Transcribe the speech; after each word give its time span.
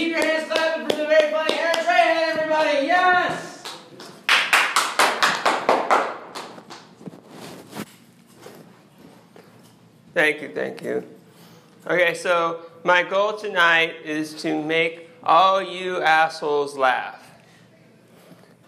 Keep 0.00 0.12
your 0.12 0.24
hands 0.24 0.50
clapping 0.50 0.88
for 0.88 0.96
the 0.96 1.06
very 1.06 1.30
funny 1.30 1.52
Eric 1.58 1.74
Strahan, 1.74 2.28
everybody. 2.30 2.86
Yes! 2.86 3.62
Thank 10.14 10.40
you, 10.40 10.48
thank 10.54 10.82
you. 10.82 11.06
Okay, 11.86 12.14
so 12.14 12.62
my 12.82 13.02
goal 13.02 13.34
tonight 13.34 13.96
is 14.02 14.32
to 14.40 14.62
make 14.62 15.10
all 15.22 15.60
you 15.60 16.00
assholes 16.00 16.78
laugh. 16.78 17.22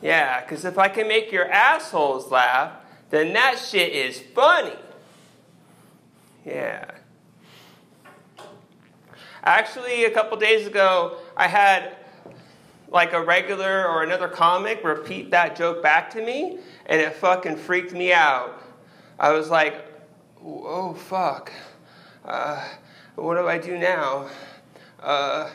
Yeah, 0.00 0.40
because 0.40 0.64
if 0.64 0.78
I 0.78 0.88
can 0.88 1.06
make 1.06 1.30
your 1.30 1.50
assholes 1.50 2.30
laugh, 2.30 2.72
then 3.10 3.34
that 3.34 3.58
shit 3.58 3.92
is 3.92 4.18
funny. 4.34 4.76
Yeah. 6.46 6.97
Actually, 9.48 10.04
a 10.04 10.10
couple 10.10 10.36
days 10.36 10.66
ago, 10.66 11.16
I 11.34 11.48
had 11.48 11.96
like 12.90 13.14
a 13.14 13.24
regular 13.24 13.88
or 13.88 14.02
another 14.02 14.28
comic 14.28 14.84
repeat 14.84 15.30
that 15.30 15.56
joke 15.56 15.82
back 15.82 16.10
to 16.10 16.22
me, 16.22 16.58
and 16.84 17.00
it 17.00 17.14
fucking 17.14 17.56
freaked 17.56 17.92
me 17.92 18.12
out. 18.12 18.62
I 19.18 19.32
was 19.32 19.48
like, 19.48 19.86
oh 20.44 20.92
fuck. 20.92 21.50
Uh, 22.26 22.62
what 23.14 23.36
do 23.36 23.48
I 23.48 23.56
do 23.56 23.78
now? 23.78 24.28
Uh, 25.02 25.48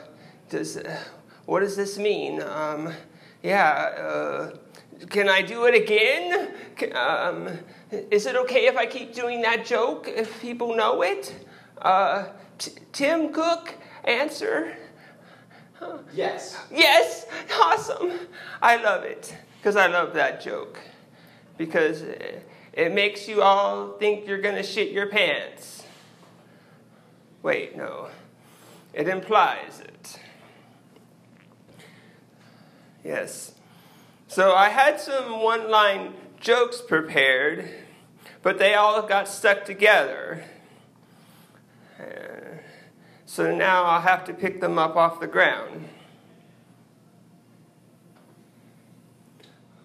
does, 0.49 0.81
what 1.45 1.59
does 1.59 1.75
this 1.75 1.99
mean? 1.99 2.41
Um, 2.41 2.91
yeah, 3.43 3.69
uh, 3.69 4.55
can 5.11 5.29
I 5.29 5.43
do 5.43 5.65
it 5.65 5.75
again? 5.75 6.51
Um, 6.95 7.47
is 8.09 8.25
it 8.25 8.35
okay 8.37 8.65
if 8.65 8.75
I 8.75 8.87
keep 8.87 9.13
doing 9.13 9.43
that 9.43 9.67
joke 9.67 10.07
if 10.07 10.41
people 10.41 10.75
know 10.75 11.03
it? 11.03 11.45
Uh, 11.83 12.29
T- 12.57 12.71
Tim 12.93 13.33
Cook, 13.33 13.75
answer. 14.05 14.75
Yes. 16.13 16.57
Yes, 16.71 17.25
awesome. 17.61 18.11
I 18.61 18.81
love 18.81 19.03
it 19.03 19.35
because 19.57 19.75
I 19.75 19.87
love 19.87 20.13
that 20.13 20.41
joke 20.41 20.79
because 21.57 22.01
it 22.01 22.93
makes 22.93 23.27
you 23.27 23.41
all 23.41 23.97
think 23.97 24.25
you're 24.25 24.41
going 24.41 24.55
to 24.55 24.63
shit 24.63 24.91
your 24.91 25.07
pants. 25.07 25.83
Wait, 27.41 27.75
no. 27.75 28.07
It 28.93 29.09
implies 29.09 29.81
it. 29.81 30.19
Yes. 33.03 33.53
So 34.29 34.53
I 34.53 34.69
had 34.69 35.01
some 35.01 35.41
one 35.41 35.69
line 35.69 36.13
jokes 36.39 36.81
prepared, 36.81 37.69
but 38.41 38.57
they 38.57 38.73
all 38.73 39.01
got 39.01 39.27
stuck 39.27 39.65
together. 39.65 40.45
So 43.25 43.55
now 43.55 43.83
I'll 43.85 44.01
have 44.01 44.25
to 44.25 44.33
pick 44.33 44.61
them 44.61 44.77
up 44.77 44.95
off 44.95 45.19
the 45.19 45.27
ground. 45.27 45.87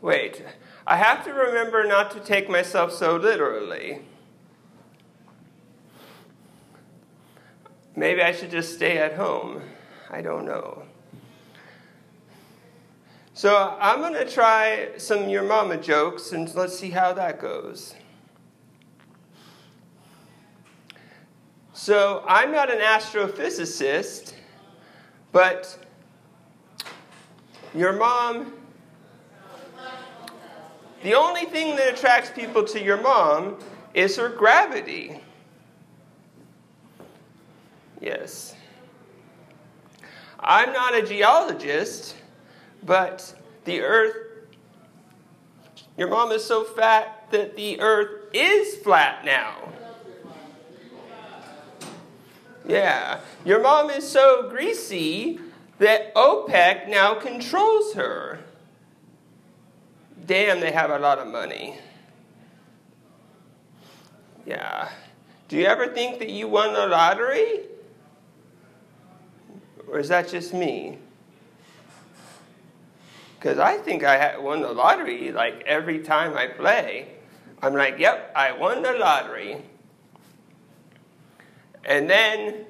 Wait, 0.00 0.45
I 0.86 0.97
have 0.97 1.25
to 1.25 1.33
remember 1.33 1.84
not 1.84 2.11
to 2.12 2.20
take 2.20 2.48
myself 2.48 2.92
so 2.92 3.17
literally. 3.17 4.00
Maybe 7.97 8.22
I 8.22 8.33
should 8.33 8.50
just 8.50 8.75
stay 8.75 8.98
at 8.98 9.14
home. 9.14 9.61
I 10.08 10.23
don't 10.23 10.45
know. 10.45 10.84
So 13.34 13.77
I'm 13.80 14.00
going 14.00 14.14
to 14.14 14.28
try 14.28 14.91
some 14.98 15.28
your 15.28 15.42
mama 15.42 15.77
jokes 15.77 16.33
and 16.33 16.52
let's 16.55 16.78
see 16.78 16.91
how 16.91 17.12
that 17.12 17.41
goes. 17.41 17.95
So 21.89 22.22
I'm 22.28 22.53
not 22.53 22.70
an 22.70 22.81
astrophysicist, 22.81 24.34
but 25.33 25.78
your 27.75 27.95
mom, 27.95 28.53
the 31.03 31.14
only 31.14 31.47
thing 31.47 31.77
that 31.77 31.95
attracts 31.95 32.30
people 32.30 32.62
to 32.64 32.78
your 32.78 33.00
mom 33.00 33.56
is 33.95 34.17
her 34.17 34.29
gravity. 34.29 35.18
Yes. 38.02 38.55
I'm 40.41 40.74
not 40.74 40.95
a 40.95 41.01
geologist, 41.01 42.17
but 42.85 43.35
the 43.64 43.80
earth, 43.80 44.14
your 45.96 46.08
mom 46.08 46.33
is 46.33 46.45
so 46.45 46.64
fat 46.64 47.29
that 47.30 47.57
the 47.57 47.80
earth 47.80 48.29
is 48.35 48.77
flat 48.77 49.24
now. 49.24 49.68
Yeah. 52.68 53.20
Your 53.45 53.61
mom 53.61 53.90
is 53.90 54.06
so 54.06 54.48
greasy 54.48 55.40
that 55.79 56.14
OPEC 56.14 56.89
now 56.89 57.14
controls 57.14 57.95
her. 57.95 58.40
Damn, 60.27 60.61
they 60.61 60.70
have 60.70 60.90
a 60.90 60.98
lot 60.98 61.18
of 61.18 61.27
money. 61.27 61.79
Yeah. 64.46 64.90
Do 65.48 65.56
you 65.56 65.64
ever 65.64 65.86
think 65.89 66.18
that 66.18 66.29
you 66.29 66.46
won 66.46 66.74
the 66.74 66.86
lottery? 66.86 67.61
Or 69.89 69.98
is 69.98 70.08
that 70.08 70.29
just 70.29 70.52
me? 70.52 70.98
Because 73.39 73.58
I 73.58 73.79
think 73.79 74.05
I 74.05 74.36
won 74.36 74.61
the 74.61 74.73
lottery 74.73 75.33
like 75.33 75.62
every 75.64 76.00
time 76.00 76.36
I 76.36 76.48
play. 76.48 77.08
I'm 77.62 77.73
like, 77.73 77.98
yep, 77.98 78.30
I 78.36 78.52
won 78.52 78.83
the 78.83 78.92
lottery. 78.92 79.62
And 81.88 82.08
then 82.08 82.66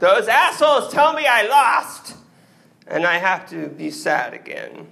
those 0.00 0.26
assholes 0.26 0.92
tell 0.92 1.12
me 1.12 1.26
I 1.26 1.46
lost. 1.46 2.16
And 2.88 3.06
I 3.06 3.18
have 3.18 3.48
to 3.50 3.68
be 3.68 3.90
sad 3.90 4.34
again. 4.34 4.88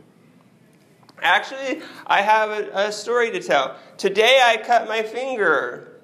Actually, 1.20 1.82
I 2.06 2.22
have 2.22 2.50
a, 2.50 2.86
a 2.86 2.92
story 2.92 3.32
to 3.32 3.40
tell. 3.40 3.76
Today 3.98 4.40
I 4.42 4.56
cut 4.56 4.88
my 4.88 5.02
finger, 5.02 6.00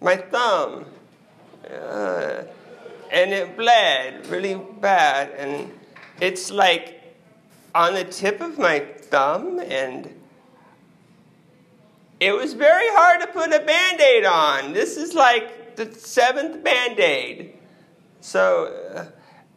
my 0.00 0.14
thumb. 0.14 0.84
Uh, 1.68 2.42
and 3.10 3.32
it 3.32 3.56
bled 3.56 4.26
really 4.26 4.54
bad. 4.54 5.30
And 5.30 5.72
it's 6.20 6.50
like 6.50 7.16
on 7.74 7.94
the 7.94 8.04
tip 8.04 8.42
of 8.42 8.58
my 8.58 8.80
thumb, 8.80 9.58
and 9.58 10.14
it 12.20 12.32
was 12.32 12.52
very 12.52 12.88
hard 12.90 13.22
to 13.22 13.26
put 13.28 13.52
a 13.52 13.60
band 13.60 14.00
aid 14.00 14.26
on. 14.26 14.74
This 14.74 14.98
is 14.98 15.14
like 15.14 15.61
the 15.76 15.92
seventh 15.94 16.62
band 16.64 16.98
aid. 16.98 17.54
So 18.20 18.66
uh, 18.94 19.06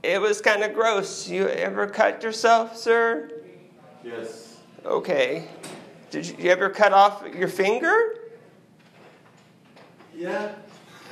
it 0.03 0.19
was 0.21 0.41
kind 0.41 0.63
of 0.63 0.73
gross. 0.73 1.27
You 1.27 1.47
ever 1.47 1.87
cut 1.87 2.23
yourself, 2.23 2.77
sir? 2.77 3.31
Yes. 4.03 4.57
Okay. 4.85 5.47
Did 6.11 6.27
you, 6.27 6.35
you 6.39 6.49
ever 6.51 6.69
cut 6.69 6.93
off 6.93 7.23
your 7.35 7.47
finger? 7.47 8.15
Yeah. 10.15 10.53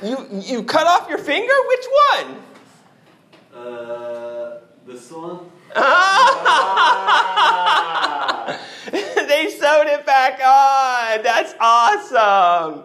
You 0.02 0.26
you 0.32 0.62
cut 0.64 0.86
off 0.86 1.08
your 1.08 1.18
finger? 1.18 1.52
Which 1.68 1.86
one? 2.10 2.42
Uh, 3.54 4.60
this 4.86 5.10
one. 5.10 5.50
Ah! 5.76 7.00
they 8.92 9.50
sewed 9.50 9.86
it 9.86 10.04
back 10.06 10.34
on. 10.34 11.22
That's 11.22 11.54
awesome. 11.58 12.84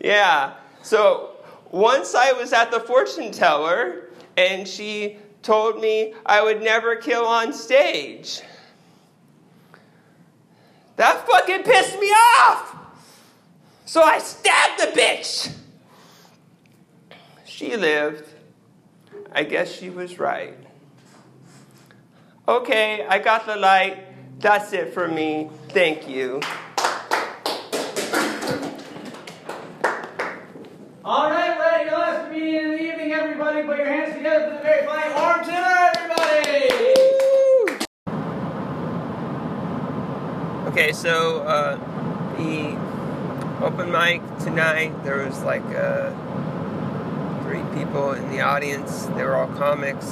Yeah. 0.00 0.54
So 0.82 1.37
once 1.70 2.14
I 2.14 2.32
was 2.32 2.52
at 2.52 2.70
the 2.70 2.80
fortune 2.80 3.30
teller, 3.30 4.08
and 4.36 4.66
she 4.66 5.18
told 5.42 5.80
me 5.80 6.14
I 6.24 6.42
would 6.42 6.62
never 6.62 6.96
kill 6.96 7.24
on 7.24 7.52
stage. 7.52 8.42
That 10.96 11.26
fucking 11.26 11.62
pissed 11.62 11.98
me 12.00 12.08
off. 12.08 12.76
So 13.84 14.02
I 14.02 14.18
stabbed 14.18 14.80
the 14.80 15.00
bitch. 15.00 15.52
She 17.44 17.76
lived. 17.76 18.28
I 19.32 19.44
guess 19.44 19.72
she 19.72 19.90
was 19.90 20.18
right. 20.18 20.56
Okay, 22.46 23.06
I 23.08 23.18
got 23.18 23.46
the 23.46 23.56
light. 23.56 24.04
That's 24.40 24.72
it 24.72 24.94
for 24.94 25.08
me. 25.08 25.50
Thank 25.68 26.08
you. 26.08 26.40
All 31.04 31.30
right, 31.30 31.58
ready? 31.58 31.88
Your 31.90 31.98
last 31.98 32.26
comedian 32.26 32.64
in 32.64 32.70
the 32.72 32.82
evening, 32.82 33.12
everybody. 33.12 33.48
Put 33.68 33.76
your 33.76 33.86
hands 33.86 34.14
together 34.16 34.46
for 34.48 34.54
the 34.54 34.60
very 34.62 34.86
Warm 35.12 35.44
Tiller, 35.44 35.90
everybody! 35.94 36.70
Okay, 40.68 40.92
so 40.92 41.42
uh, 41.42 41.76
the 42.38 42.78
open 43.62 43.92
mic 43.92 44.22
tonight, 44.38 45.04
there 45.04 45.22
was 45.22 45.42
like 45.42 45.66
uh, 45.66 46.12
three 47.42 47.62
people 47.78 48.12
in 48.12 48.30
the 48.30 48.40
audience. 48.40 49.04
They 49.04 49.22
were 49.22 49.36
all 49.36 49.48
comics, 49.48 50.06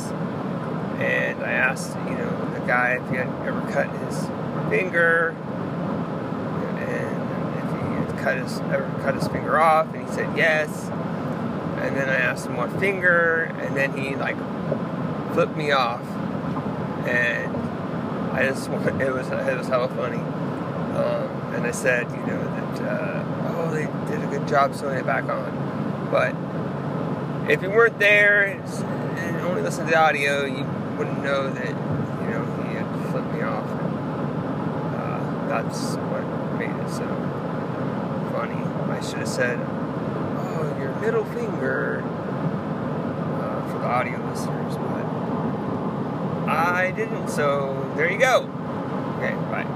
and 0.98 1.42
I 1.42 1.52
asked, 1.52 1.96
you 2.10 2.14
know, 2.14 2.50
the 2.52 2.60
guy 2.66 3.00
if 3.02 3.08
he 3.08 3.16
had 3.16 3.28
ever 3.46 3.62
cut 3.72 3.88
his 4.04 4.26
finger, 4.68 5.30
and 6.76 7.54
if 7.56 7.70
he 7.72 7.78
had 8.04 8.18
cut 8.22 8.36
his 8.36 8.58
ever 8.70 8.84
cut 9.02 9.14
his 9.14 9.26
finger 9.28 9.58
off, 9.58 9.94
and 9.94 10.06
he 10.06 10.14
said 10.14 10.36
yes. 10.36 10.90
And 11.78 11.96
then 11.96 12.08
I 12.08 12.16
asked 12.16 12.46
him 12.46 12.56
what 12.56 12.70
finger, 12.80 13.44
and 13.60 13.76
then 13.76 13.96
he 13.96 14.16
like 14.16 14.36
flipped 15.34 15.56
me 15.56 15.70
off. 15.72 16.00
and 17.06 17.54
I 18.32 18.44
just 18.48 18.68
it 18.68 19.12
was 19.12 19.28
it 19.28 19.56
was 19.58 19.68
hella 19.68 19.88
funny. 19.88 20.18
Um, 20.18 21.54
and 21.54 21.66
I 21.66 21.70
said, 21.70 22.10
you 22.10 22.16
know, 22.18 22.42
that 22.42 22.82
uh, 22.82 23.24
oh, 23.56 23.70
they 23.70 23.86
did 24.10 24.22
a 24.22 24.26
good 24.28 24.46
job 24.48 24.74
sewing 24.74 24.98
it 24.98 25.06
back 25.06 25.24
on, 25.24 26.08
but 26.10 26.34
if 27.50 27.62
you 27.62 27.70
weren't 27.70 27.98
there 27.98 28.44
and 28.44 29.36
only 29.42 29.62
listened 29.62 29.88
to 29.88 29.92
the 29.92 29.98
audio, 29.98 30.44
you 30.44 30.64
wouldn't 30.98 31.22
know 31.22 31.48
that 31.50 31.68
you 31.68 32.30
know 32.30 32.44
he 32.68 32.74
had 32.74 33.10
flipped 33.10 33.32
me 33.32 33.42
off. 33.42 33.64
Uh, 34.96 35.48
that's 35.48 35.96
what 35.96 36.24
made 36.58 36.70
it 36.70 36.90
so 36.90 37.06
funny. 38.32 38.60
I 38.90 39.00
should 39.00 39.18
have 39.18 39.28
said, 39.28 39.58
"Oh, 39.58 39.62
your 39.62 39.75
middle 41.06 41.24
finger," 41.26 42.02
uh, 42.02 43.70
for 43.70 43.78
the 43.78 43.86
audio 43.86 44.18
listeners, 44.28 44.74
but 44.74 45.06
I 46.50 46.92
didn't. 46.96 47.28
So 47.28 47.92
there 47.96 48.10
you 48.10 48.18
go. 48.18 48.50
Okay, 49.18 49.34
bye. 49.52 49.75